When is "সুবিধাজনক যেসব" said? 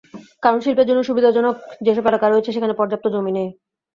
1.05-2.05